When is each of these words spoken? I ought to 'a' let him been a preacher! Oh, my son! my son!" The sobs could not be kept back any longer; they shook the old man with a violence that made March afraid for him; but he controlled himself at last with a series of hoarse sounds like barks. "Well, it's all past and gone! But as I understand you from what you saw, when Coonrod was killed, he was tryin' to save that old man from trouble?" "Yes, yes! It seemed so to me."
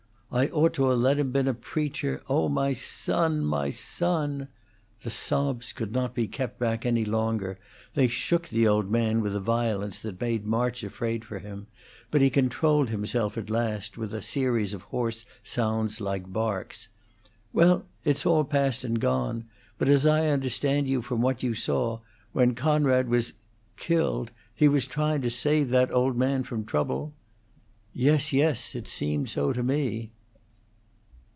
I 0.33 0.47
ought 0.47 0.71
to 0.75 0.89
'a' 0.89 0.95
let 0.95 1.19
him 1.19 1.33
been 1.33 1.49
a 1.49 1.53
preacher! 1.53 2.21
Oh, 2.29 2.47
my 2.47 2.71
son! 2.71 3.43
my 3.43 3.69
son!" 3.69 4.47
The 5.03 5.09
sobs 5.09 5.73
could 5.73 5.91
not 5.91 6.15
be 6.15 6.25
kept 6.29 6.57
back 6.57 6.85
any 6.85 7.03
longer; 7.03 7.59
they 7.95 8.07
shook 8.07 8.47
the 8.47 8.65
old 8.65 8.89
man 8.89 9.19
with 9.19 9.35
a 9.35 9.41
violence 9.41 9.99
that 10.01 10.21
made 10.21 10.45
March 10.45 10.85
afraid 10.85 11.25
for 11.25 11.39
him; 11.39 11.67
but 12.11 12.21
he 12.21 12.29
controlled 12.29 12.89
himself 12.91 13.37
at 13.37 13.49
last 13.49 13.97
with 13.97 14.13
a 14.13 14.21
series 14.21 14.73
of 14.73 14.83
hoarse 14.83 15.25
sounds 15.43 15.99
like 15.99 16.31
barks. 16.31 16.87
"Well, 17.51 17.83
it's 18.05 18.25
all 18.25 18.45
past 18.45 18.85
and 18.85 19.01
gone! 19.01 19.49
But 19.77 19.89
as 19.89 20.05
I 20.05 20.29
understand 20.29 20.87
you 20.87 21.01
from 21.01 21.19
what 21.19 21.43
you 21.43 21.55
saw, 21.55 21.99
when 22.31 22.55
Coonrod 22.55 23.09
was 23.09 23.33
killed, 23.75 24.31
he 24.55 24.69
was 24.69 24.87
tryin' 24.87 25.21
to 25.23 25.29
save 25.29 25.71
that 25.71 25.93
old 25.93 26.15
man 26.15 26.43
from 26.43 26.63
trouble?" 26.63 27.13
"Yes, 27.91 28.31
yes! 28.31 28.75
It 28.75 28.87
seemed 28.87 29.29
so 29.29 29.51
to 29.51 29.61
me." 29.61 30.13